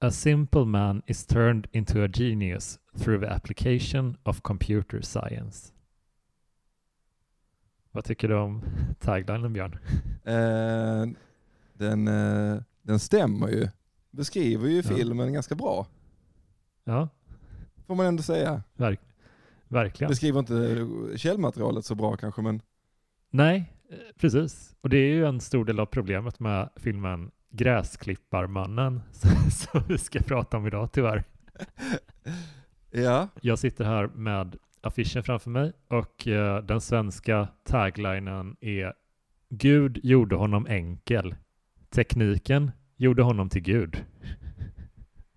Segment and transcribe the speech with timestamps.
[0.00, 5.72] A simple man is turned into a genius through the application of computer science.
[7.92, 8.62] Vad tycker du om
[9.00, 9.78] taglinen Björn?
[10.24, 11.06] Eh,
[11.74, 13.68] den, eh, den stämmer ju.
[14.10, 14.82] Beskriver ju Ja.
[14.82, 15.86] filmen ganska bra.
[16.84, 17.08] Ja,
[17.86, 18.62] Får man ändå säga.
[18.74, 19.00] verk
[19.68, 20.08] verkligen.
[20.08, 22.62] Beskriver inte källmaterialet så bra kanske men
[23.30, 24.76] Nej, eh, precis.
[24.80, 29.02] Och det är ju en stor del av problemet med filmen Gräsklipparmannen
[29.50, 31.24] som vi ska prata om idag tyvärr.
[32.90, 33.28] ja.
[33.40, 38.92] Jag sitter här med affischen framför mig och eh, den svenska taglinen är
[39.48, 41.34] Gud gjorde honom enkel.
[41.90, 44.04] Tekniken gjorde honom till Gud.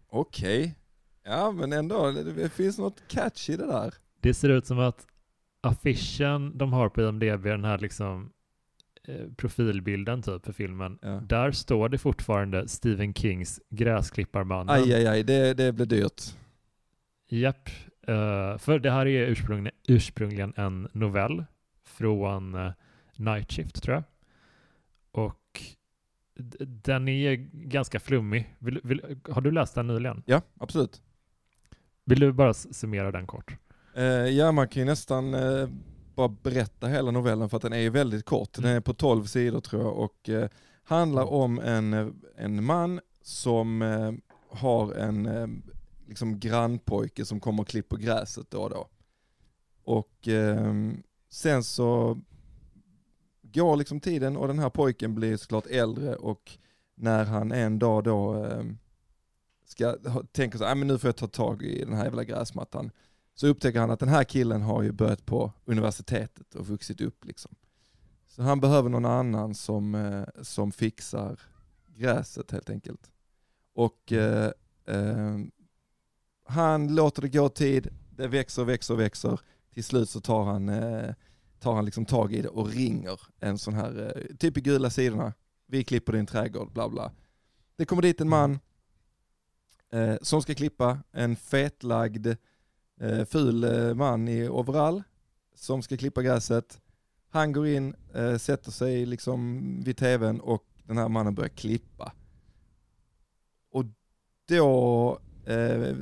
[0.09, 0.75] Okej.
[1.23, 3.93] Ja men ändå, det finns något catch i det där.
[4.21, 5.07] Det ser ut som att
[5.61, 8.31] affischen de har på IMDB, den här liksom
[9.37, 11.09] profilbilden typ för filmen, Ja.
[11.09, 14.69] där står det fortfarande Stephen Kings Gräsklipparmannen.
[14.75, 16.21] Aj aj aj, det, det blev dyrt.
[17.29, 17.69] Japp,
[18.07, 21.45] eh, för det här är ursprungligen, ursprungligen en novell
[21.83, 22.71] från uh,
[23.15, 24.03] Night Shift tror jag.
[25.11, 25.61] Och
[26.83, 28.55] den är ganska flummig.
[28.59, 30.23] Vill, vill, har du läst den nyligen?
[30.25, 31.01] Ja, absolut.
[32.05, 33.57] Vill du bara summera den kort?
[33.95, 35.69] Eh, ja, man kan ju nästan eh,
[36.19, 38.53] bara berätta hela novellen för att den är ju väldigt kort.
[38.53, 40.49] Den är på 12 sidor tror jag och eh,
[40.83, 44.11] handlar om en, eh, en man som eh,
[44.49, 45.47] har en eh,
[46.07, 48.87] liksom grannpojke som kommer och klipper gräset då och då.
[49.83, 50.73] Och eh,
[51.29, 52.17] sen så
[53.41, 56.51] går liksom tiden och den här pojken blir såklart äldre och
[56.95, 58.63] när han en dag då eh,
[59.65, 59.95] ska
[60.31, 62.91] tänker så här, "Ah, men nu får jag ta tag i den här jävla gräsmattan
[63.39, 67.25] så upptäcker han att den här killen har ju börjat på universitetet och vuxit upp
[67.25, 67.55] liksom.
[68.27, 71.39] Så han behöver någon annan som, eh, som fixar
[71.87, 73.11] gräset helt enkelt.
[73.73, 74.51] Och eh,
[74.85, 75.37] eh,
[76.45, 79.39] han låter det gå tid, det växer, växer, växer.
[79.73, 81.13] Till slut så tar han, eh,
[81.59, 84.89] tar han liksom tag i det och ringer en sån här, eh, typ i gula
[84.89, 85.33] sidorna,
[85.65, 87.11] vi klipper din trädgård, bla bla.
[87.75, 88.59] Det kommer dit en man
[89.91, 92.27] eh, som ska klippa en fetlagd
[92.99, 95.03] eh, ful eh, man i overall
[95.55, 96.81] som ska klippa gräset.
[97.29, 102.13] Han går in, eh, sätter sig liksom vid tvn och den här mannen börjar klippa.
[103.71, 103.85] Och
[104.47, 105.95] då, eh,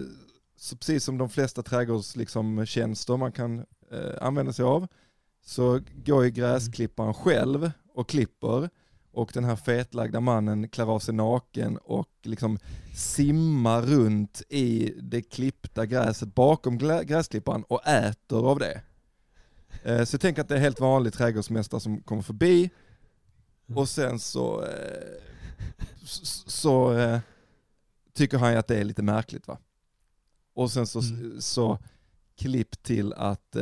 [0.56, 4.88] så precis som de flesta trädgårdstjänster liksom, tjänster man kan eh, använda sig av,
[5.46, 8.70] så går ju gräsklipparen själv och klipper
[9.18, 12.60] och den här fetlagda mannen klär av sig naken och liksom
[12.96, 18.82] simmar runt i det klippta gräset bakom gräsklipparen och äter av det.
[19.84, 22.70] Eh, Så jag tänker att det är helt vanlig trädgårdsmästare som kommer förbi
[23.76, 25.22] och sen så, eh,
[26.04, 27.20] s- så eh,
[28.14, 29.58] tycker han ju att det är lite märkligt va.
[30.54, 31.42] Och sen så, Mm.
[31.42, 31.78] så
[32.38, 33.56] klipp till att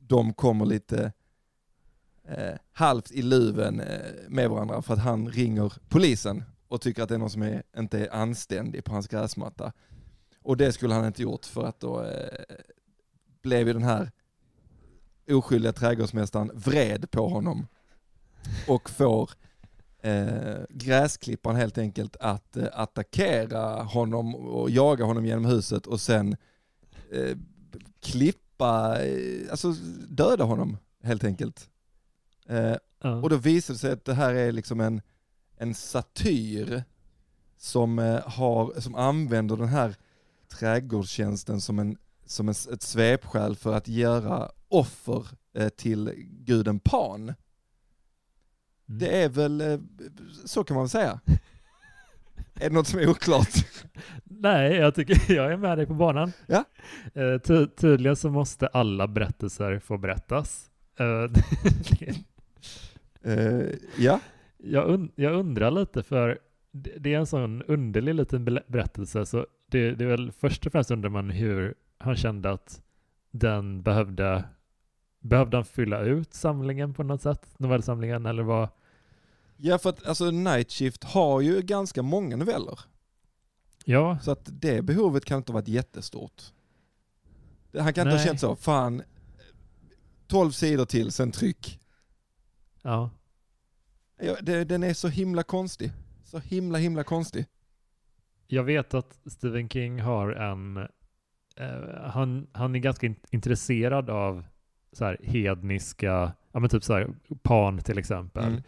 [0.00, 1.12] de kommer lite
[2.36, 3.98] eh, halvt i luven eh,
[4.28, 7.62] med varandra för att han ringer polisen och tycker att det är någon som är,
[7.78, 9.72] inte är anständig på hans gräsmatta.
[10.42, 12.38] Och det skulle han inte gjort för att då eh,
[13.42, 14.10] blev ju den här
[15.28, 17.66] oskyldiga trädgårdsmästaren vred på honom
[18.68, 19.30] och får
[20.02, 26.36] eh, gräsklipparen helt enkelt att eh, attackera honom och jaga honom genom huset och sen
[27.12, 27.36] eh,
[28.00, 29.72] klippa, eh, alltså
[30.08, 31.70] döda honom helt enkelt.
[32.50, 33.14] Eh, Ja.
[33.14, 35.02] och då visar det sig att det här är liksom en,
[35.56, 36.84] en satyr
[37.56, 39.94] som, eh, har, som använder den här
[40.58, 41.96] trädgårdstjänsten som, en,
[42.26, 47.22] som en, ett svepskäl för att göra offer eh, till guden Pan.
[47.22, 47.34] Mm.
[48.86, 49.78] Det är väl, eh,
[50.44, 51.20] så kan man väl säga.
[52.54, 53.54] är det något som är oklart?
[54.24, 56.32] Nej, jag tycker jag är med dig på banan.
[56.46, 56.64] Ja.
[57.14, 60.66] Eh, ty tydligen så måste alla berättelser få berättas.
[60.96, 62.24] Det-
[63.22, 63.66] Eh,
[63.98, 64.20] ja,
[64.58, 66.38] jag, und jag undrar lite för
[66.70, 70.72] det, det är en sån underlig liten berättelse så det, det är väl först och
[70.72, 72.82] främst undrar man hur han kände att
[73.30, 74.44] den behövde
[75.22, 77.46] Behövde han fylla ut samlingen på något sätt?
[77.56, 78.68] Novellsamlingen eller vad?
[79.56, 82.80] ja för att alltså Night Shift har ju ganska många noveller.
[83.84, 86.42] Ja, Så att det behovet kan inte ha varit jättestort.
[87.72, 88.26] Han kan inte ha Nej.
[88.26, 89.02] känt så, fan,
[90.26, 91.80] 12 sidor till, sen tryck.
[92.82, 93.10] Ja.
[94.22, 95.92] Ja, det, den är så himla konstig.
[96.24, 97.46] Så himla himla konstig.
[98.46, 100.76] Jag vet att Stephen King har en
[101.56, 104.44] eh, han, han är ganska in, intresserad av
[104.92, 107.08] så här hedniska, ja men typ så här
[107.42, 108.44] Pan till exempel.
[108.44, 108.62] Mm.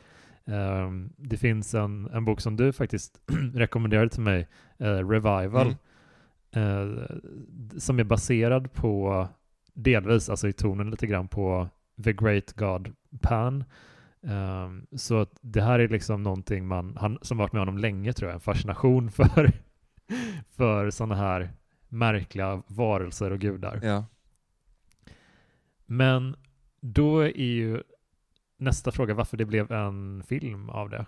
[0.44, 3.20] Um, det finns en, en bok som du faktiskt
[3.54, 4.48] rekommenderade till mig,
[4.80, 5.74] uh, Revival,
[6.50, 6.88] mm.
[6.88, 7.04] uh,
[7.78, 9.28] som är baserad på,
[9.74, 11.68] delvis, alltså i tonen lite grann på
[12.04, 13.64] The Great God Pan.
[14.24, 18.12] Um, så att det här är liksom någonting man, han, som varit med honom länge
[18.12, 19.52] tror jag, en fascination för,
[20.56, 21.52] för sådana här
[21.88, 23.80] märkliga varelser och gudar.
[23.82, 24.04] Ja.
[25.86, 26.36] Men
[26.80, 27.82] då är ju
[28.56, 31.06] nästa fråga varför det blev en film av det.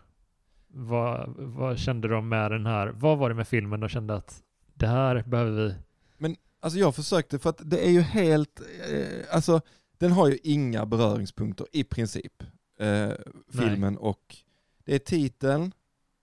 [0.66, 2.86] Vad, vad kände de med den här?
[2.88, 4.42] Vad var det med filmen de kände att
[4.74, 5.74] det här behöver vi?
[6.18, 9.60] Men alltså jag försökte för att det är ju helt, eh, alltså
[9.98, 12.42] den har ju inga beröringspunkter i princip,
[12.78, 13.12] eh,
[13.52, 14.00] filmen Nej.
[14.00, 14.36] och
[14.84, 15.72] det är titeln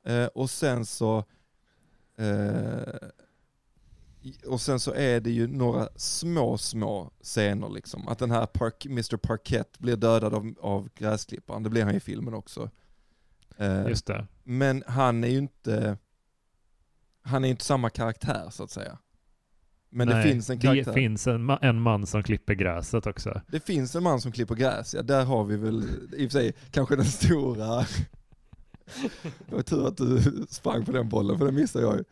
[0.06, 1.24] eh, och sen så
[2.16, 3.10] eh,
[4.46, 8.08] och sen så är det ju några små, små scener liksom.
[8.08, 12.00] Att den här Park, Mr Parkett blir dödad av, av gräsklipparen, det blir han i
[12.00, 12.70] filmen också.
[13.58, 14.28] Eh, Just det.
[14.44, 15.98] Men han är ju inte,
[17.22, 18.98] han är inte samma karaktär så att säga.
[19.94, 20.92] Men Nej, det finns en karaktär.
[20.92, 23.42] Det finns en, en man som klipper gräset också.
[23.48, 25.84] Det finns en man som klipper gräs, ja där har vi väl
[26.18, 27.86] i och för sig kanske den stora
[29.46, 32.04] det var tur att du sprang på den bollen för den missade jag ju.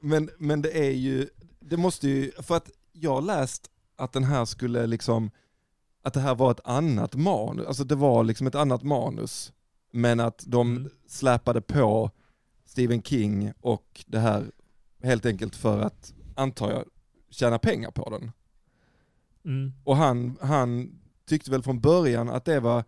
[0.00, 1.28] Men, men det är ju,
[1.60, 5.30] det måste ju, för att jag har läst att den här skulle liksom,
[6.02, 9.52] att det här var ett annat manus, alltså det var liksom ett annat manus.
[9.92, 10.90] Men att de mm.
[11.06, 12.10] släpade på
[12.66, 14.50] Stephen King och det här
[15.02, 16.84] helt enkelt för att, antar jag,
[17.30, 18.32] tjäna pengar på den.
[19.44, 19.72] Mm.
[19.84, 22.84] Och han, han tyckte väl från början att det var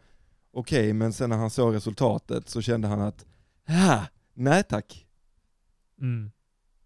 [0.53, 3.27] okej, okay, men sen när han såg resultatet så kände han att,
[4.35, 5.07] nej tack.
[6.01, 6.31] Mm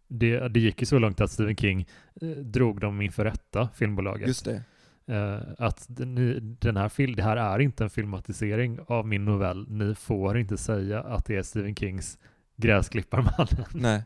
[0.08, 1.88] det, det gick ju så långt att Stephen King
[2.20, 4.28] eh, drog dem inför rätta, filmbolaget.
[4.28, 4.62] Just det.
[5.06, 9.66] Eh, att den, den här film, det här är inte en filmatisering av min novell.
[9.68, 12.18] Ni får inte säga att det är Stephen Kings
[12.56, 13.66] Gräsklipparmannen.
[13.74, 14.02] Nej.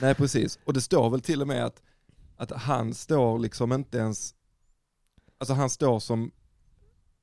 [0.00, 0.58] Nej, precis.
[0.64, 1.82] Och det står väl till och med att,
[2.36, 4.34] att han står liksom inte ens,
[5.38, 6.30] alltså han står som,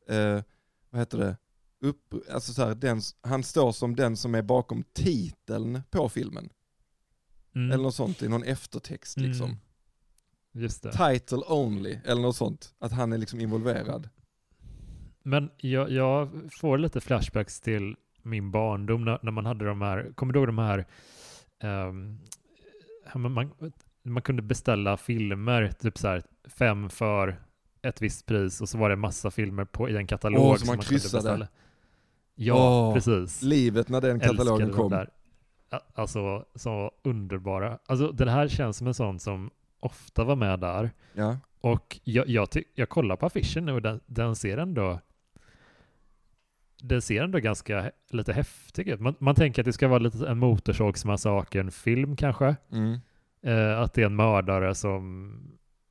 [0.09, 0.41] eh,
[0.89, 1.37] vad heter det,
[1.79, 6.49] upp, alltså så här, den, han står som den som är bakom titeln på filmen.
[7.55, 7.71] Mm.
[7.71, 9.45] Eller något sånt i någon eftertext liksom.
[9.45, 9.57] Mm.
[10.51, 10.91] Just det.
[10.91, 12.73] Title only, eller något sånt.
[12.79, 14.09] Att han är liksom involverad.
[15.23, 20.11] Men jag, jag får lite flashbacks till min barndom när, när man hade de här,
[20.15, 20.85] kommer du ihåg de här,
[21.63, 22.19] um,
[23.15, 23.53] man,
[24.03, 27.39] man kunde beställa filmer, typ så här fem för
[27.81, 30.41] ett visst pris och så var det massa filmer på, i en katalog.
[30.41, 31.47] Åh, som man, man kryssade.
[32.35, 33.41] Ja, oh, precis.
[33.41, 35.05] Livet när den katalogen kom
[35.93, 37.79] alltså så underbara.
[37.85, 40.91] Alltså den här känns som en sån som ofta var med där.
[41.13, 41.37] Ja.
[41.61, 44.99] Och jag, jag, jag kollar på affischen nu och den, den ser ändå
[46.81, 48.99] den ser ändå ganska lite häftig ut.
[48.99, 52.55] Man, man tänker att det ska vara lite en Motorsågsmassakern-film kanske.
[52.71, 52.99] Mm.
[53.41, 55.33] Eh, att det är en mördare som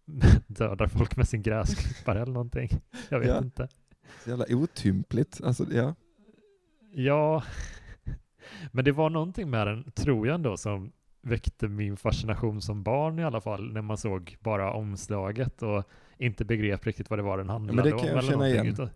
[0.46, 2.68] dödar folk med sin gräsklippare eller någonting.
[3.08, 3.38] Jag vet ja.
[3.38, 3.68] inte.
[4.24, 5.40] Så jävla otympligt.
[5.44, 5.94] Alltså, ja.
[6.92, 7.42] Ja,
[8.72, 13.18] men det var någonting med den, tror jag ändå, som väckte min fascination som barn
[13.18, 15.84] i alla fall, när man såg bara omslaget och
[16.18, 17.88] inte begrep riktigt vad det var den handlade om.
[17.88, 18.66] Men det kan jag känna igen.
[18.66, 18.90] Utan,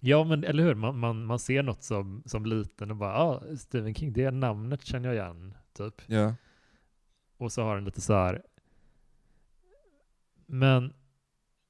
[0.00, 3.42] ja, men eller hur, man, man, man ser något som, som liten och bara, ja,
[3.52, 6.02] ah, Stephen King, det namnet känner jag igen, typ.
[6.06, 6.34] Ja.
[7.36, 8.42] Och så har den lite så här,
[10.46, 10.92] men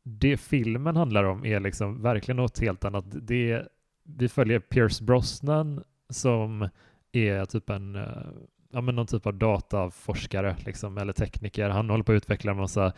[0.02, 3.04] det filmen handlar om är liksom verkligen något helt annat.
[3.08, 3.68] Det,
[4.02, 6.68] vi följer Pierce Brosnan som
[7.12, 8.26] är typ en, eh,
[8.70, 11.68] ja men någon typ av dataforskare liksom, eller tekniker.
[11.68, 12.92] Han håller på att utveckla en massa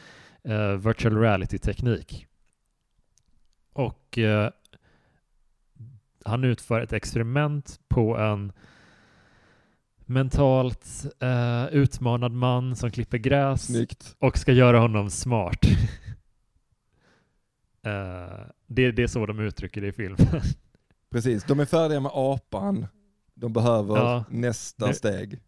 [0.49, 2.27] uh, virtual reality-teknik.
[3.73, 4.49] Och uh,
[6.29, 8.53] han utför ett experiment på en
[10.07, 14.17] mentalt uh, utmanad man som klipper gräs Snyggt.
[14.19, 15.61] och ska göra honom smart.
[18.67, 20.27] det, det är så de uttrycker det i filmen.
[21.11, 22.87] Precis, de är färdiga med apan
[23.41, 25.39] de behöver ja, nästa det, steg.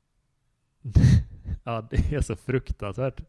[1.64, 3.20] ja, det är så fruktansvärt.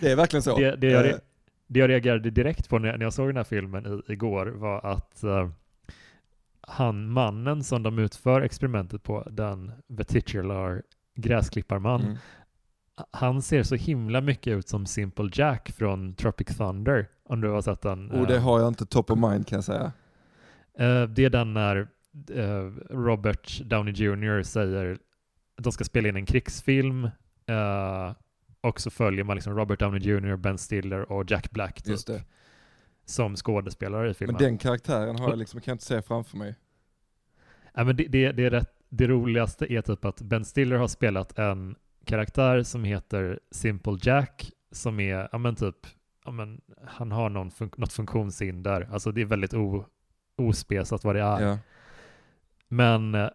[0.00, 0.58] Det är verkligen så.
[0.58, 1.14] Det, det, jag, uh,
[1.66, 4.86] det jag reagerade direkt på när, när jag såg den här filmen i, igår var
[4.86, 5.48] att uh,
[6.68, 10.82] han, mannen som de utför experimentet på, den the titular
[11.14, 12.16] gräsklipparman, mm.
[13.10, 17.62] han ser så himla mycket ut som Simple Jack från Tropic Thunder, om du har
[17.62, 18.10] sett den.
[18.10, 19.92] Och det eh, har jag inte top of mind kan jag säga.
[20.80, 21.88] Uh, det är den när
[22.30, 24.42] Eh, Robert Downey Jr.
[24.42, 24.98] säger
[25.56, 27.10] att de ska spela in en krigsfilm
[28.60, 31.82] och så följer man liksom Robert Downey Jr., Ben Stiller och Jack Black.
[31.82, 31.98] Typ.
[33.04, 34.34] Som skådespelare i filmen.
[34.34, 36.54] Men den karaktären har jag liksom, kan jag inte se framför mig.
[37.74, 40.88] Ja, men det, det, det, är rätt, det roligaste är typ att Ben Stiller har
[40.88, 45.76] spelat en karaktär som heter Simple Jack, som är, ja men typ,
[46.24, 49.84] ja men han har någon fun något funktionshinder, alltså det är väldigt o,
[50.36, 51.40] ospesat vad det är.
[51.40, 51.58] Ja.
[52.68, 53.28] Men, eh,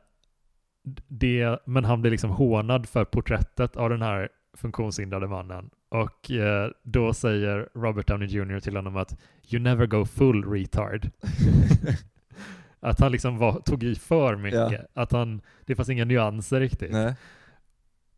[1.08, 5.70] det, men han blir liksom hånad för porträttet av den här funktionshindrade mannen.
[5.90, 8.60] Och eh, då säger Robert Downey Jr.
[8.60, 11.10] till honom att You never go full retard.
[12.80, 14.72] att han liksom var, tog i för mycket.
[14.72, 14.80] Ja.
[14.94, 16.92] Att han, det fanns inga nyanser riktigt.
[16.92, 17.16] Nej.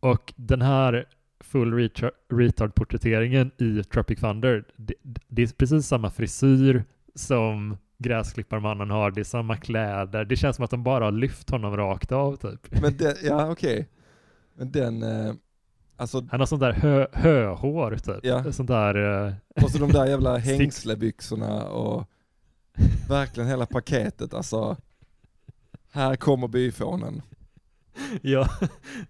[0.00, 1.06] Och den här
[1.40, 4.94] full retar- retard-porträtteringen i Tropic Thunder, det,
[5.28, 6.84] det är precis samma frisyr
[7.14, 11.50] som gräsklipparmannen har, det är samma kläder, det känns som att de bara har lyft
[11.50, 12.80] honom rakt av typ.
[12.82, 13.88] Men den, ja okej.
[14.54, 15.34] Men den, eh,
[16.00, 18.20] alltså, Han har sånt där hö, höhår typ.
[18.22, 18.52] Ja.
[18.52, 22.06] Sånt där, eh, och så de där jävla hängslebyxorna och
[23.08, 24.76] verkligen hela paketet alltså.
[25.92, 27.22] Här kommer byfånen.
[28.22, 28.48] ja.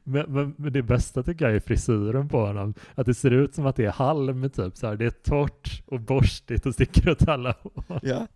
[0.05, 2.75] Men, men, men det bästa tycker jag är frisyren på honom.
[2.95, 4.97] Att det ser ut som att det är halm typ så här.
[4.97, 8.01] Det är torrt och borstigt och sticker åt alla håll.
[8.03, 8.27] Ja.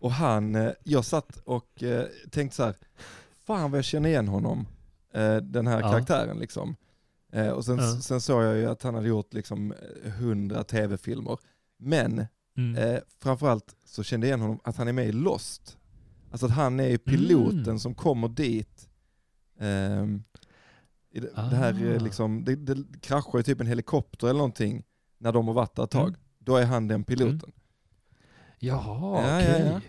[0.00, 2.74] Och han, eh, jag satt och eh, tänkte så här,
[3.46, 4.66] fan vad jag känner igen honom,
[5.14, 5.90] eh, den här Ja.
[5.90, 6.76] karaktären liksom.
[7.32, 8.00] Eh, och sen, Ja.
[8.00, 9.72] sen såg jag ju att han hade gjort liksom
[10.04, 11.38] eh, hundra tv-filmer.
[11.78, 12.76] Men Mm.
[12.94, 15.78] eh, framförallt så kände jag igen honom att han är med i Lost.
[16.30, 17.78] Alltså att han är ju piloten Mm.
[17.78, 18.88] som kommer dit.
[21.10, 22.04] i det, det här eh, Ah.
[22.04, 24.84] liksom, det, det kraschar ju typ en helikopter eller någonting
[25.18, 26.08] när de har varit där ett tag.
[26.08, 26.20] Mm.
[26.38, 27.52] Då är han den piloten.
[28.58, 29.60] Jaha, Ja, okej.
[29.66, 29.80] ja, ja.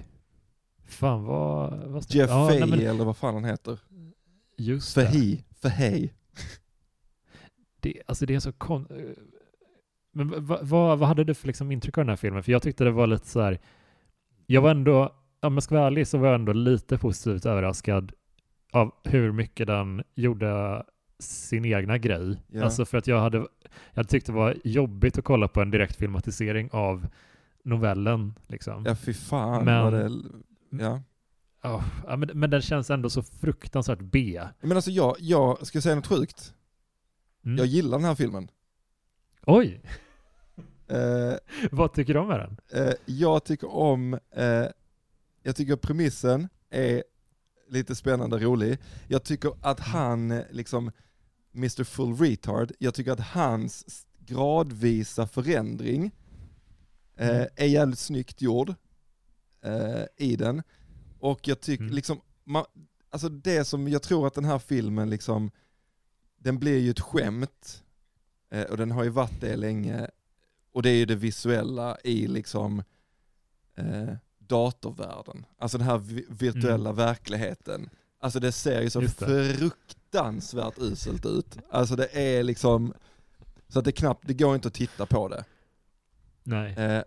[0.86, 1.74] Fan vad...
[1.84, 3.80] vad Jeff ja, Fahey men eller vad fan han heter.
[4.58, 5.06] Just det.
[5.06, 5.44] Fahey.
[5.62, 6.10] Fahey.
[7.82, 8.02] Det.
[8.08, 8.88] Alltså det är så kon...
[8.90, 9.24] eh,
[10.12, 12.44] Men vad, vad, vad hade du för liksom intryck av den här filmen?
[12.44, 13.60] För jag tyckte det var lite så här...
[14.46, 18.12] Jag var ändå, om jag ska vara ärlig, så var jag ändå lite positivt överraskad
[18.72, 20.84] av hur mycket den gjorde
[21.20, 22.42] sin egna grej.
[22.48, 22.64] Ja.
[22.64, 23.48] Alltså för att jag hade, jag
[23.96, 27.08] hade tyckt det var jobbigt att kolla på en direkt filmatisering av
[27.64, 28.34] novellen.
[28.48, 28.84] Liksom.
[28.88, 30.12] Ja fy fan Men- det...
[30.84, 31.02] Ja.
[31.64, 34.42] Oh, ja, men, men den känns ändå så fruktansvärt B.
[34.62, 36.54] Men alltså jag, jag ska säga något sjukt.
[37.46, 37.58] Mm.
[37.58, 38.52] Jag gillar den här filmen.
[39.46, 39.82] Oj,
[40.88, 41.34] Eh,
[41.72, 42.58] vad tycker du om med den?
[42.88, 44.66] eh, jag tycker om, eh,
[45.44, 47.04] jag tycker premissen är
[47.68, 48.78] lite spännande och rolig.
[49.08, 50.92] Jag tycker att han, eh, liksom,
[51.56, 56.12] Mr Full Retard, jag tycker att hans gradvisa förändring
[57.16, 57.48] eh, Mm.
[57.56, 58.74] är jävligt snyggt gjord
[59.64, 60.64] eh, i den.
[61.20, 61.96] Och jag tycker Mm.
[61.96, 62.66] liksom, ma,
[63.10, 65.52] alltså det som jag tror att den här filmen liksom,
[66.40, 67.84] den blir ju ett skämt,
[68.52, 70.08] eh, och den har ju varit det länge,
[70.72, 72.84] och det är ju det visuella i liksom
[73.76, 75.46] eh, datorvärlden.
[75.58, 77.90] Alltså den här vi- virtuella verkligheten.
[78.20, 79.12] Alltså det ser ju så Mm.
[79.12, 81.58] Fruktansvärt uselt ut.
[81.70, 82.94] Alltså det är liksom,
[83.68, 85.46] så att det knappt, det går inte att titta på det.
[86.44, 86.74] Nej.
[86.74, 87.04] Eh,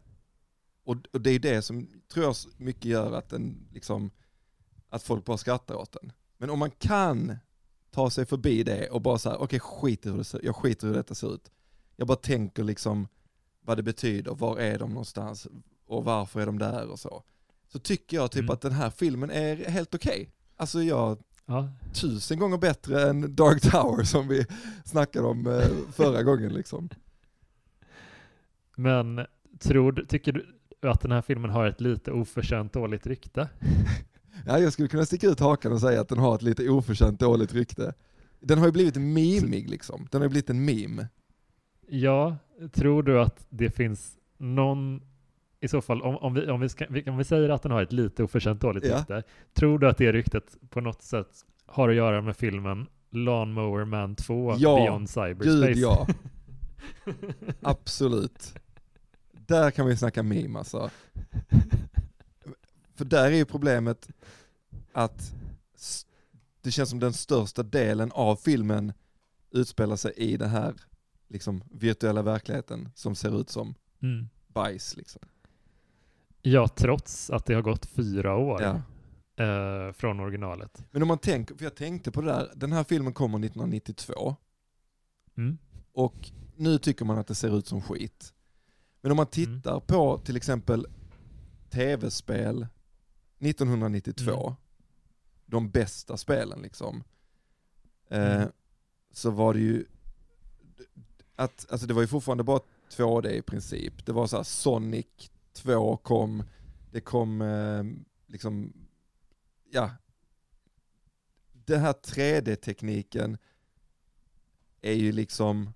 [0.84, 4.10] och, och det är det som tror jag mycket gör att den liksom,
[4.88, 6.12] att folk bara skrattar åt den.
[6.38, 7.36] Men om man kan
[7.92, 10.86] ta sig förbi det och bara säga, okej skit i hur det ser, jag skiter
[10.86, 11.50] i hur detta ser ut.
[11.96, 13.08] Jag bara tänker liksom
[13.64, 15.48] vad det betyder, var är de någonstans
[15.86, 17.22] och varför är de där och så.
[17.72, 18.50] Så tycker jag typ Mm.
[18.52, 20.30] att den här filmen är helt okej.
[20.56, 21.68] Alltså jag, Ja.
[21.94, 24.46] tusen gånger bättre än Dark Tower som vi
[24.84, 26.88] snackade om eh, förra gången liksom.
[28.76, 29.26] Men
[29.58, 30.46] tror, tycker du
[30.88, 33.48] att den här filmen har ett lite oförtjänt dåligt rykte?
[34.46, 37.20] Ja, jag skulle kunna sticka ut hakan och säga att den har ett lite oförtjänt
[37.20, 37.94] dåligt rykte.
[38.40, 40.08] Den har ju blivit mimig liksom.
[40.10, 41.08] Den har ju blivit en meme.
[41.88, 42.36] Ja,
[42.72, 45.02] tror du att det finns någon,
[45.60, 47.82] i så fall, om, om, vi, om, vi, ska, om vi säger att den har
[47.82, 48.98] ett lite oförtjänt dåligt Ja.
[48.98, 49.22] rykte,
[49.54, 51.28] tror du att det ryktet på något sätt
[51.66, 55.66] har att göra med filmen Lawnmower Man 2 Ja, Beyond Cyberspace?
[55.66, 56.06] Gud ja,
[57.62, 58.54] absolut.
[59.32, 60.90] Där kan vi snacka meme alltså.
[62.94, 64.08] För där är ju problemet
[64.92, 65.34] att
[66.62, 68.92] det känns som den största delen av filmen
[69.50, 70.74] utspelar sig i den här
[71.28, 74.28] liksom, virtuella verkligheten som ser ut som Mm.
[74.48, 74.96] bajs.
[74.96, 75.22] Liksom.
[76.42, 78.82] Ja, trots att det har gått fyra år Ja.
[79.44, 80.84] eh, från originalet.
[80.90, 84.36] Men om man tänker, för jag tänkte på det där, den här filmen kommer 1992
[85.36, 85.58] Mm.
[85.92, 88.34] och nu tycker man att det ser ut som skit.
[89.00, 90.86] Men om man tittar på till exempel
[91.70, 92.66] tv-spel
[93.42, 94.54] 1992, Mm.
[95.46, 97.04] de bästa spelen liksom,
[98.08, 98.48] eh, Mm.
[99.12, 99.84] så var det ju,
[101.36, 104.06] att, alltså det var ju fortfarande bara 2D i princip.
[104.06, 105.06] Det var så här Sonic
[105.52, 106.42] 2 kom,
[106.90, 107.84] det kom eh,
[108.26, 108.72] liksom,
[109.70, 109.90] ja,
[111.52, 113.38] den här 3D-tekniken
[114.80, 115.72] är ju liksom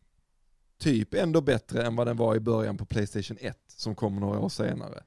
[0.78, 4.38] typ ändå bättre än vad den var i början på Playstation 1 som kom några
[4.40, 5.04] år senare.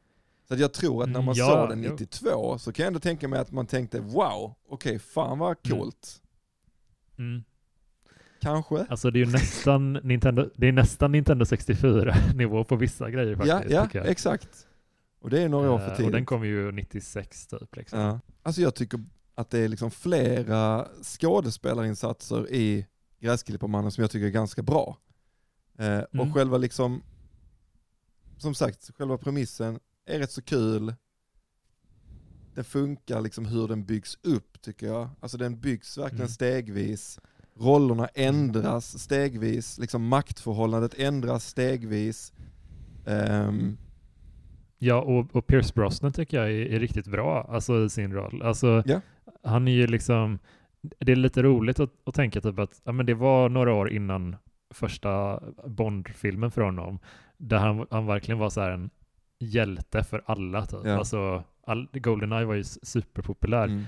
[0.50, 1.92] Så jag tror att när man Mm, ja, såg den jo.
[1.92, 6.22] 92 så kan jag ändå tänka mig att man tänkte wow, okej fan vad coolt.
[7.18, 7.44] Mm.
[8.42, 8.86] Kanske?
[8.90, 13.32] Alltså det är ju nästan Nintendo, det är nästan Nintendo 64 nivå på vissa grejer
[13.32, 13.74] Ja, faktiskt.
[13.74, 14.08] ja jag.
[14.08, 14.68] exakt.
[15.22, 16.06] Och det är några år för Eh, tidigt.
[16.06, 17.76] Och den kom ju 96 typ.
[17.76, 18.00] Liksom.
[18.00, 18.20] Ja.
[18.44, 19.00] Alltså jag tycker
[19.36, 22.86] att det är liksom flera skådespelarinsatser i
[23.20, 24.98] Gräsklipparmannen som jag tycker är ganska bra.
[25.78, 26.28] Eh, Mm.
[26.28, 27.02] Och själva liksom,
[28.38, 30.94] som sagt, själva premissen är rätt så kul.
[32.56, 35.10] Den funkar liksom hur den byggs upp tycker jag.
[35.20, 36.30] Alltså den byggs verkligen Mm.
[36.30, 37.20] stegvis.
[37.56, 42.34] Rollerna ändras stegvis, liksom maktförhållandet ändras stegvis.
[43.06, 43.78] Ehm,
[44.82, 48.42] Ja, och, och Pierce Brosnan tycker jag är, är riktigt bra alltså, i sin roll.
[48.42, 49.02] Alltså, Ja.
[49.44, 50.40] Han är ju liksom,
[50.82, 53.92] det är lite roligt att, att tänka typ att ja, men det var några år
[53.92, 54.36] innan
[54.74, 57.00] första Bond-filmen för honom,
[57.38, 58.90] där han, han verkligen var så här en
[59.40, 60.66] hjälte för alla.
[60.66, 60.80] Typ.
[60.84, 60.98] Ja.
[60.98, 63.64] Alltså, all, Goldeneye var ju superpopulär.
[63.68, 63.84] mm.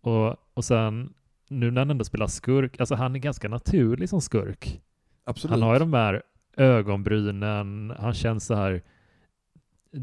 [0.00, 1.14] Och, och sen,
[1.48, 4.80] nu när han ändå spelar skurk, alltså han är ganska naturlig som skurk.
[5.24, 5.50] Absolut.
[5.50, 6.22] Han har ju de här
[6.56, 8.82] ögonbrynen, han känns så här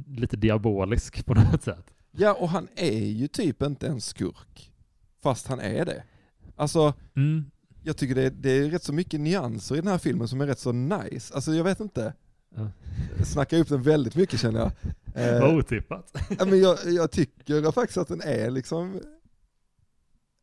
[0.08, 1.94] lite diabolisk på något sätt.
[2.12, 4.72] Ja, och han är ju typ inte en skurk.
[5.24, 6.04] Fast han är det.
[6.56, 7.52] Alltså, Mm.
[7.84, 10.42] jag tycker det är, det är rätt så mycket nyanser i den här filmen som
[10.42, 11.34] är rätt så nice.
[11.36, 12.14] Alltså jag vet inte.
[12.56, 12.72] Ja.
[13.26, 14.72] Snackar upp den väldigt mycket känner jag.
[15.16, 16.12] Eh, Vad otippat.
[16.40, 19.02] ja, men jag, jag tycker faktiskt att den är liksom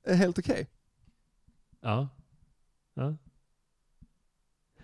[0.04, 0.68] är helt okej.
[1.80, 2.08] Ja.
[2.94, 3.16] ja.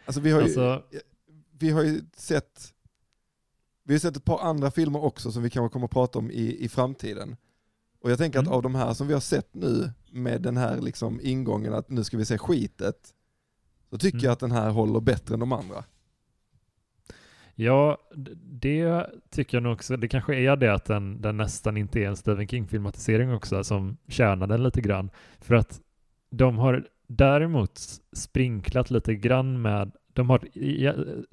[0.05, 0.83] Alltså vi har ju, Alltså,
[1.59, 2.75] vi har ju sett
[3.85, 6.31] vi har sett ett par andra filmer också som vi kanske kommer att prata om
[6.31, 7.37] i, i framtiden.
[8.00, 8.49] Och jag tänker Mm.
[8.50, 11.91] att av de här som vi har sett nu med den här liksom ingången att
[11.91, 13.14] nu ska vi se skitet,
[13.91, 14.25] så tycker Mm.
[14.25, 15.85] jag att den här håller bättre än de andra.
[17.62, 17.98] Ja,
[18.44, 19.96] det tycker jag nog också.
[19.96, 23.96] Det kanske är det att den, den nästan inte är en Stephen King-filmatisering också som
[24.09, 25.11] tjänar den lite grann.
[25.40, 25.81] För att
[26.31, 27.81] de har däremot
[28.12, 30.40] sprinklat lite grann med, de har,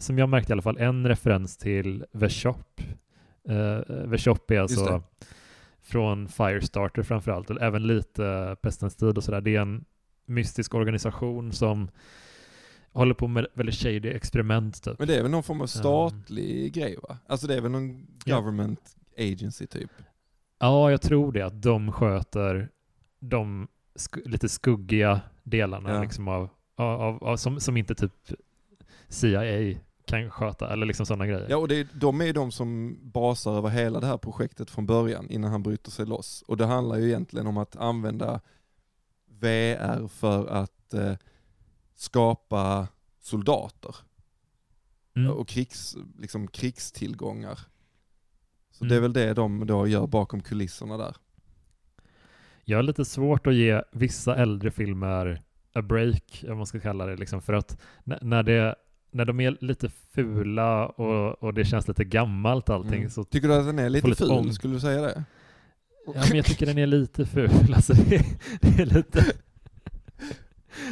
[0.01, 2.63] som jag märkte i alla fall, en referens till The Shop.
[3.49, 5.03] Uh, The Shop är alltså
[5.81, 9.41] från Firestarter framförallt, och även lite Pestens tid och sådär.
[9.41, 9.85] Det är en
[10.25, 11.89] mystisk organisation som
[12.93, 14.99] håller på med väldigt shady experiment typ.
[14.99, 17.17] Men det är väl någon form av statlig grej va?
[17.27, 18.35] Alltså det är väl någon Ja.
[18.35, 19.91] government agency typ?
[20.59, 22.69] Ja, jag tror det, att de sköter
[23.19, 26.01] de sk- lite skuggiga delarna Ja.
[26.01, 28.13] liksom av, av, av, som, som inte typ
[29.07, 31.47] CIA kan sköta, eller liksom sådana grejer.
[31.49, 34.69] Ja och det är, de är ju de som basar över hela det här projektet
[34.69, 36.43] från början innan han bryter sig loss.
[36.47, 38.41] Och det handlar ju egentligen om att använda
[39.27, 41.13] VR för att eh,
[41.99, 42.87] skapa
[43.21, 43.95] soldater
[45.15, 45.31] Mm.
[45.31, 47.59] och krigs, liksom krigstillgångar.
[48.71, 48.89] Så Mm.
[48.89, 51.15] det är väl det de då gör bakom kulisserna där.
[52.65, 55.41] Jag har lite svårt att ge vissa äldre filmer
[55.73, 58.75] a break, om man ska kalla det, liksom, för att när, det,
[59.11, 63.09] när de är lite fula och, och det känns lite gammalt allting Mm.
[63.09, 64.31] så Tycker du att den är lite, lite ful?
[64.31, 65.23] ång- Skulle du säga det?
[66.05, 67.49] Ja, men jag tycker den är lite ful.
[67.75, 68.25] Alltså det,
[68.61, 69.25] det är lite...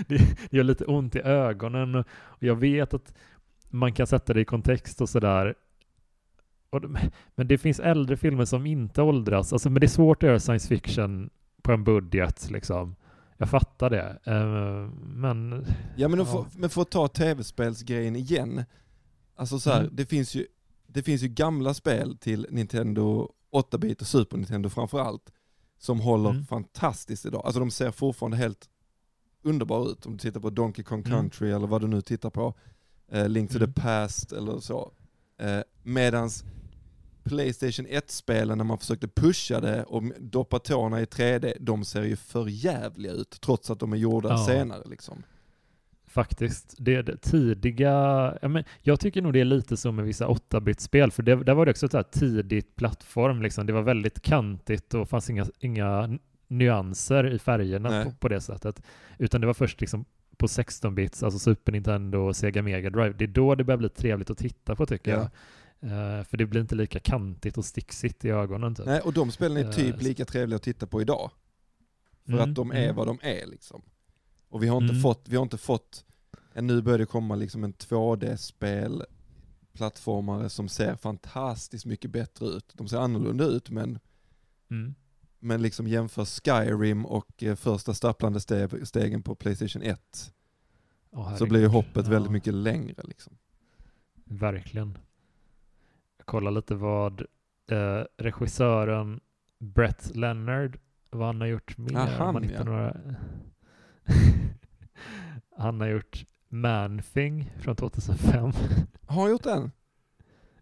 [0.08, 0.18] Det,
[0.50, 3.14] det gör lite ont i ögonen och jag vet att
[3.70, 5.56] man kan sätta det i kontext och sådär.
[7.36, 9.54] Men det finns äldre filmer som inte åldras.
[9.54, 11.30] Alltså, men det är svårt att göra science fiction
[11.62, 12.96] på en budget liksom.
[13.38, 14.18] Jag fattar det.
[14.24, 16.26] Eh, Men Ja men, Ja.
[16.26, 18.64] För, men att ta tv-spelsgrejen igen.
[19.36, 19.96] Alltså så här, Mm.
[19.96, 20.46] det, finns ju,
[20.88, 25.32] det finns ju gamla spel till Nintendo 8-bit och Super Nintendo framförallt.
[25.80, 26.46] Som håller Mm.
[26.46, 27.42] fantastiskt idag.
[27.46, 28.70] Alltså de ser fortfarande helt
[29.50, 30.06] underbara ut.
[30.06, 31.12] Om du tittar på Donkey Kong Mm.
[31.12, 32.54] Country eller vad du nu tittar på.
[33.12, 33.74] Eh, Link to Mm.
[33.74, 34.92] the Past eller så.
[35.42, 36.44] Eh, medans
[37.24, 42.16] Playstation 1-spelen när man försökte pusha det och doppa tårna i 3D, de ser ju
[42.16, 44.46] för jävliga ut trots att de är gjorda Ja.
[44.46, 45.24] senare liksom.
[46.08, 46.76] Faktiskt.
[46.78, 47.92] Det, det tidiga,
[48.42, 51.54] ja, men jag tycker nog det är lite så med vissa 8-bit-spel, för det, där
[51.54, 53.66] var det också ett tidigt plattform, liksom.
[53.66, 58.82] det var väldigt kantigt och fanns inga, inga nyanser i färgerna på, på det sättet.
[59.18, 60.06] Utan det var först liksom
[60.38, 63.90] på 16-bits, alltså Super Nintendo och Sega Mega Drive, det är då det börjar bli
[63.90, 65.18] trevligt att titta på tycker Ja.
[65.18, 65.28] jag.
[66.20, 68.76] Eh, för det blir inte lika kantigt och sticksigt i ögonen.
[68.76, 68.86] Typ.
[68.86, 71.32] Nej, och de spelen är typ Eh, lika trevliga att titta på idag.
[72.26, 72.96] För Mm, att de är mm.
[72.96, 73.82] vad de är liksom.
[74.50, 75.02] Och vi har inte Mm.
[75.02, 76.06] fått, vi har inte fått,
[76.54, 79.04] nu börjar det komma liksom en 2D-spel
[79.74, 82.72] plattformare som ser fantastiskt mycket bättre ut.
[82.74, 84.00] De ser annorlunda ut men,
[84.72, 84.96] Mm.
[85.40, 90.34] Men liksom jämför Skyrim och eh, första stapplande ste- stegen på Playstation 1
[91.12, 93.04] Åh, så blir ju hoppet Ja, väldigt mycket längre.
[93.04, 93.38] Liksom.
[94.26, 94.98] Verkligen.
[96.18, 97.22] Jag kollar lite vad
[97.72, 99.20] eh, regissören
[99.60, 101.98] Brett Leonard, vad han har gjort mer.
[101.98, 102.64] Ah, han, man ja.
[102.64, 102.98] några...
[105.58, 108.52] han har gjort Man-Thing från 2005.
[109.06, 109.72] Har han gjort den?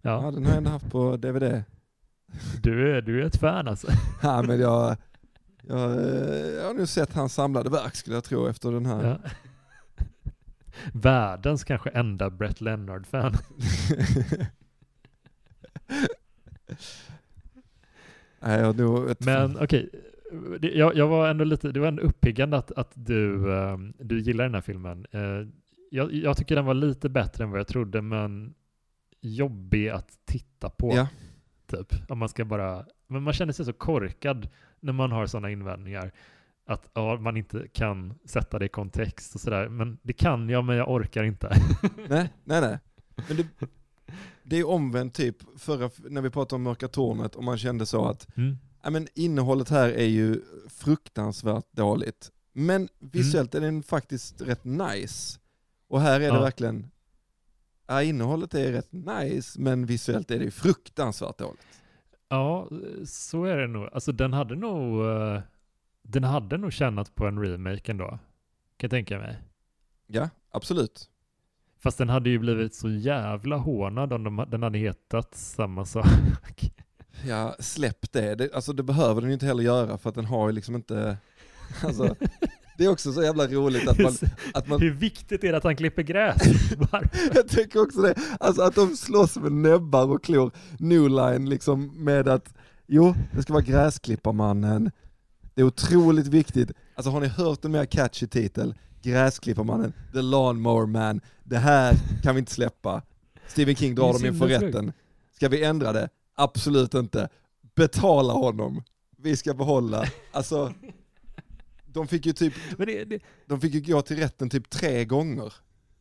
[0.02, 0.24] Ja.
[0.26, 1.64] Ja, den har jag ändå haft på DVD.
[2.64, 3.88] Du är, du är ett fan alltså.
[4.22, 4.98] Ja, men jag,
[5.62, 9.04] jag, eh, jag har nu sett hans samlade verk skulle jag tro efter den här.
[9.04, 9.20] Ja.
[10.94, 13.34] Världens kanske enda Brett Leonard-fan.
[18.40, 19.90] Nej, jag nog ett, Men okej,
[20.62, 24.44] jag, jag var ändå lite, det var ändå uppiggande att, att du, ehm, du gillar
[24.44, 25.06] den här filmen.
[25.12, 25.48] Eh,
[25.90, 28.54] jag, jag tycker den var lite bättre än vad jag trodde, men
[29.22, 30.96] jobbig att titta på.
[30.96, 31.08] Ja.
[31.84, 32.12] Typ.
[32.12, 36.12] Om man ska bara, men man känner sig så korkad när man har sådana invändningar.
[36.68, 39.70] Att ja, man inte kan sätta det i kontext och sådär.
[39.70, 41.50] Men det kan jag, men jag orkar inte.
[42.10, 42.80] nej, nej, nej.
[43.28, 43.48] Men det,
[44.44, 48.06] det är omvänt typ förra, när vi pratade om Mörka Tornet och man kände så
[48.06, 48.58] att Mm.
[48.84, 52.32] ja, men innehållet här är ju fruktansvärt dåligt.
[52.54, 55.40] Men visuellt är den faktiskt rätt nice.
[55.88, 56.42] Och här är det Ja.
[56.42, 56.92] verkligen,
[57.88, 61.66] ja, innehållet är rätt nice men visuellt är det ju fruktansvärt dåligt.
[62.30, 62.70] Ja,
[63.06, 63.90] så är det nog.
[63.94, 65.42] Alltså den hade nog, eh,
[66.02, 68.08] den hade nog tjänat på en remake ändå.
[68.08, 68.20] Kan
[68.78, 69.38] jag tänka mig.
[70.08, 71.10] Ja, absolut.
[71.80, 76.06] Fast den hade ju blivit så jävla hånad om de, den hade hetat samma sak.
[77.28, 78.36] Ja, släpp det.
[78.36, 78.54] det.
[78.54, 81.18] Alltså det behöver den ju inte heller göra för att den har ju liksom inte,
[81.84, 82.16] alltså
[82.78, 84.14] det är också så jävla roligt att man,
[84.54, 86.42] att man Hur viktigt är det att han klipper gräs?
[87.34, 92.04] Jag tänker också det, alltså att de slåss med näbbar och klor, New Line liksom
[92.04, 92.54] med att,
[92.88, 94.92] jo, det ska vara Gräsklipparmannen,
[95.54, 98.76] det är otroligt viktigt, alltså har ni hört en mer catchy titel?
[99.02, 103.02] Gräsklipparmannen, The Lawnmower Man, det här kan vi inte släppa.
[103.48, 104.94] Stephen King drar dem inför rätten.
[105.36, 106.10] Ska vi ändra det?
[106.36, 107.30] Absolut inte.
[107.76, 108.84] Betala honom,
[109.18, 110.74] vi ska behålla, alltså
[111.96, 115.54] de fick ju typ, det, det, de fick ju gå till rätten typ tre gånger.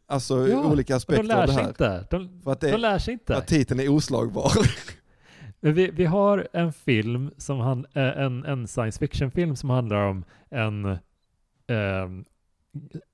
[0.07, 1.68] Alltså Ja, olika aspekter av det här.
[1.68, 2.07] inte.
[2.11, 3.37] De, För att, det, de lär sig inte.
[3.37, 4.52] att titeln är oslagbar.
[5.61, 10.24] Vi, vi har en film, som han, eh, en, en science fiction-film som handlar om
[10.50, 12.09] en eh,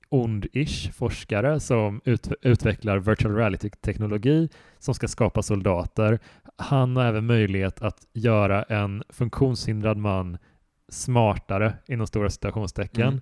[0.09, 6.19] ond-ish forskare som ut, utvecklar virtual reality-teknologi som ska skapa soldater.
[6.55, 10.37] Han har även möjlighet att göra en funktionshindrad man
[10.91, 13.21] smartare, inom stora citationstecken, Mm.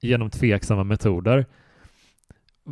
[0.00, 1.46] genom tveksamma metoder.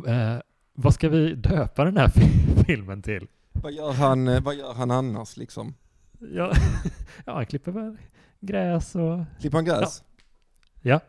[0.07, 0.35] Eh,
[0.73, 3.27] vad ska vi döpa den här fi- filmen till?
[3.51, 5.73] vad, gör han, eh, vad gör han annars liksom?
[6.19, 6.51] Ja,
[7.25, 7.97] ja han klipper väl
[8.39, 9.23] gräs och...
[9.39, 10.03] Klipper han gräs?
[10.81, 10.99] Ja.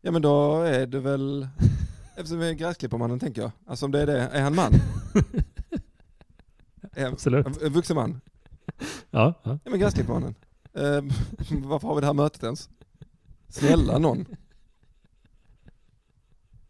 [0.00, 1.48] Ja men då är det väl,
[2.16, 3.50] eftersom vi är gräsklipparmannen tänker jag.
[3.66, 4.72] Alltså om det är det, är han man?
[7.12, 7.62] Absolut.
[7.62, 8.20] en vuxen man?
[9.10, 9.58] Ja, ja.
[9.64, 10.34] Ja men gräsklipparmannen.
[10.74, 11.02] Eh,
[11.64, 12.68] varför har vi det här mötet ens?
[13.48, 14.26] Snälla någon.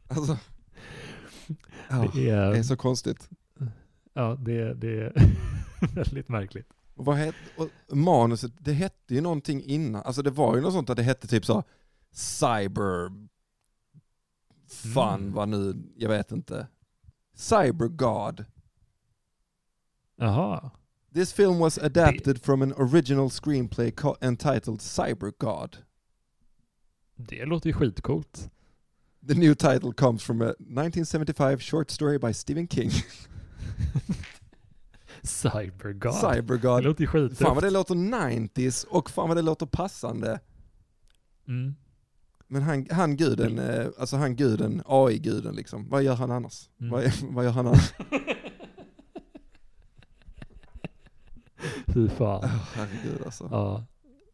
[0.08, 0.38] Alltså.
[1.88, 3.28] Ja, Det är, det är så konstigt.
[4.12, 5.12] ja, det, det är
[5.94, 6.68] väldigt märkligt.
[6.94, 10.72] Och vad het, och manuset, det hette ju någonting innan, alltså det var ju något
[10.72, 11.62] sånt att det hette typ så
[12.12, 13.08] cyber
[14.68, 15.32] fun, Mm.
[15.32, 16.66] vad nu, jag vet inte.
[17.34, 18.44] Cyber God.
[20.16, 20.70] Jaha.
[21.14, 25.76] This film was adapted from an original screenplay entitled Cyber God.
[27.16, 28.50] Det låter ju skitcoolt.
[29.28, 32.90] The new title comes from a 1975 short story by Stephen King.
[35.22, 36.14] Cybergod.
[36.20, 36.84] Cyber Det God.
[36.84, 37.38] låter ju skit.
[37.38, 40.40] Fan vad det låter 90s och fan vad det låter passande.
[41.48, 41.74] Mm.
[42.48, 46.68] Men han, han guden, eh, alltså han guden, AI-guden liksom, vad gör han annars?
[46.80, 46.90] Mm.
[46.92, 47.92] Vad, vad gör han annars?
[51.94, 52.44] Fy fan.
[52.44, 53.48] Oh, herregud alltså.
[53.50, 53.84] Ja.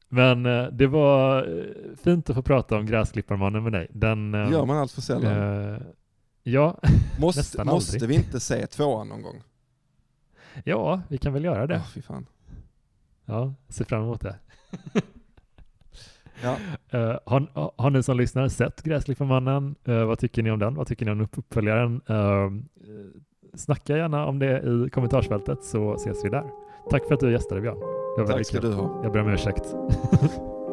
[0.08, 1.64] Men eh, det var eh,
[2.04, 3.86] fint att få prata om Gräsklipparmannen med dig.
[3.90, 5.72] Den, eh, gör man allt för sällan.
[5.72, 5.78] eh,
[6.42, 6.78] ja,
[7.20, 8.08] måste, nästan måste aldrig.
[8.08, 9.42] vi inte se tvåan någon gång?
[10.64, 11.76] ja, vi kan väl göra det.
[11.76, 12.26] Åh, fy fan.
[13.24, 14.36] Ja, ser fram emot det.
[16.42, 16.56] Ja.
[16.92, 19.74] Eh, har, har ni som lyssnar sett Gräsklipparmannen?
[19.88, 20.74] Uh, vad tycker ni om den?
[20.74, 22.00] Vad tycker ni om upp- uppföljaren?
[22.10, 22.50] Uh,
[23.54, 26.44] snacka gärna om det i kommentarsfältet så ses vi där.
[26.90, 27.78] Tack för att du gästade Björn.
[28.26, 28.70] Tack ska kul.
[28.70, 29.00] du ha.
[29.02, 29.64] Jag ber om ursäkt.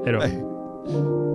[0.06, 0.20] Hej då.
[0.20, 1.27] Hej.